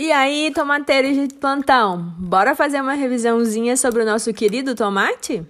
[0.00, 5.44] E aí, tomateiros de plantão, bora fazer uma revisãozinha sobre o nosso querido tomate?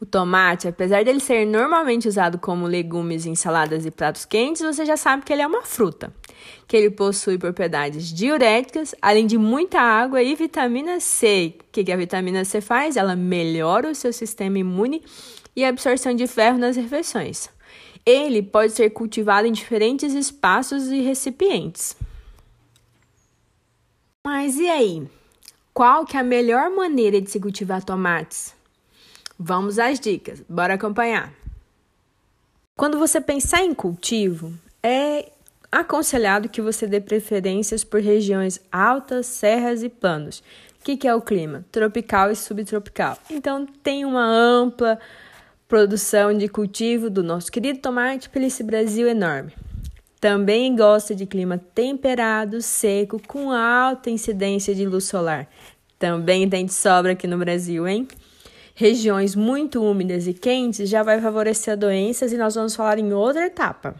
[0.00, 4.86] O tomate, apesar dele ser normalmente usado como legumes em saladas e pratos quentes, você
[4.86, 6.14] já sabe que ele é uma fruta,
[6.68, 11.56] que ele possui propriedades diuréticas, além de muita água e vitamina C.
[11.58, 12.96] O que a vitamina C faz?
[12.96, 15.02] Ela melhora o seu sistema imune
[15.56, 17.50] e a absorção de ferro nas refeições.
[18.06, 21.96] Ele pode ser cultivado em diferentes espaços e recipientes.
[24.30, 25.08] Mas e aí?
[25.72, 28.54] Qual que é a melhor maneira de se cultivar tomates?
[29.38, 31.32] Vamos às dicas, bora acompanhar.
[32.76, 34.52] Quando você pensar em cultivo,
[34.82, 35.32] é
[35.72, 40.40] aconselhado que você dê preferências por regiões altas, serras e planos.
[40.78, 41.64] O que, que é o clima?
[41.72, 43.16] Tropical e subtropical.
[43.30, 44.98] Então, tem uma ampla
[45.66, 49.54] produção de cultivo do nosso querido tomate pelo esse Brasil enorme.
[50.20, 55.48] Também gosta de clima temperado, seco, com alta incidência de luz solar.
[55.96, 58.08] Também tem de sobra aqui no Brasil, hein?
[58.74, 63.46] Regiões muito úmidas e quentes já vai favorecer doenças e nós vamos falar em outra
[63.46, 63.94] etapa.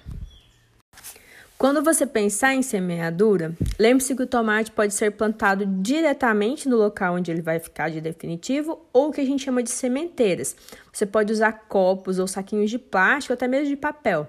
[1.56, 7.14] Quando você pensar em semeadura, lembre-se que o tomate pode ser plantado diretamente no local
[7.14, 10.54] onde ele vai ficar de definitivo ou o que a gente chama de sementeiras.
[10.92, 14.28] Você pode usar copos ou saquinhos de plástico, até mesmo de papel.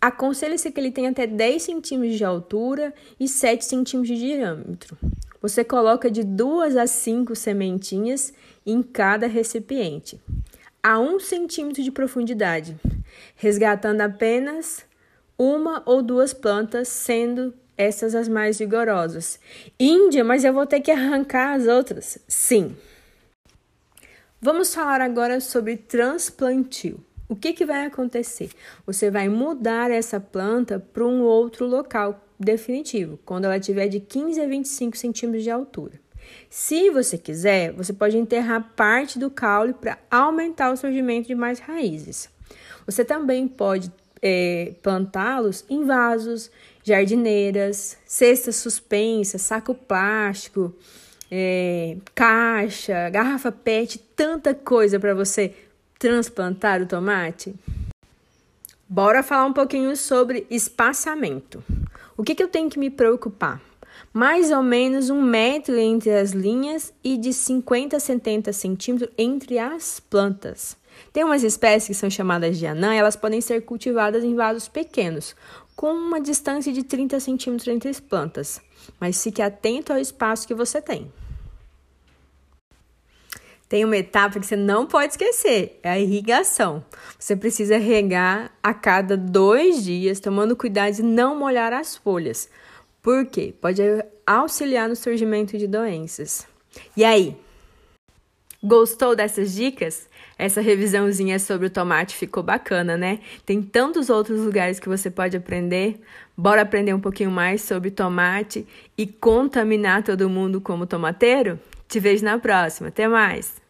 [0.00, 4.96] Aconselha-se que ele tenha até 10 centímetros de altura e 7 centímetros de diâmetro.
[5.42, 8.32] Você coloca de 2 a 5 sementinhas
[8.64, 10.20] em cada recipiente,
[10.82, 12.76] a 1 centímetro de profundidade,
[13.36, 14.84] resgatando apenas
[15.36, 19.38] uma ou duas plantas, sendo essas as mais vigorosas.
[19.78, 22.18] Índia, mas eu vou ter que arrancar as outras?
[22.26, 22.76] Sim.
[24.40, 27.04] Vamos falar agora sobre transplantio.
[27.28, 28.50] O que, que vai acontecer?
[28.86, 34.40] Você vai mudar essa planta para um outro local definitivo, quando ela tiver de 15
[34.40, 36.00] a 25 centímetros de altura.
[36.48, 41.58] Se você quiser, você pode enterrar parte do caule para aumentar o surgimento de mais
[41.58, 42.30] raízes.
[42.86, 43.92] Você também pode
[44.22, 46.50] é, plantá-los em vasos,
[46.82, 50.74] jardineiras, cestas suspensas, saco plástico,
[51.30, 55.54] é, caixa, garrafa PET, tanta coisa para você
[55.98, 57.54] transplantar o tomate?
[58.88, 61.62] Bora falar um pouquinho sobre espaçamento.
[62.16, 63.60] O que, que eu tenho que me preocupar?
[64.12, 69.58] Mais ou menos um metro entre as linhas e de 50 a 70 centímetros entre
[69.58, 70.76] as plantas.
[71.12, 75.34] Tem umas espécies que são chamadas de anã, elas podem ser cultivadas em vasos pequenos,
[75.76, 78.60] com uma distância de 30 centímetros entre as plantas.
[78.98, 81.12] Mas fique atento ao espaço que você tem.
[83.68, 86.82] Tem uma etapa que você não pode esquecer, é a irrigação.
[87.18, 92.48] Você precisa regar a cada dois dias, tomando cuidado de não molhar as folhas.
[93.02, 93.54] Por quê?
[93.60, 93.82] Pode
[94.26, 96.46] auxiliar no surgimento de doenças.
[96.96, 97.36] E aí?
[98.62, 100.08] Gostou dessas dicas?
[100.38, 103.20] Essa revisãozinha sobre o tomate ficou bacana, né?
[103.44, 106.00] Tem tantos outros lugares que você pode aprender.
[106.36, 111.58] Bora aprender um pouquinho mais sobre tomate e contaminar todo mundo como tomateiro?
[111.88, 112.88] Te vejo na próxima.
[112.88, 113.67] Até mais!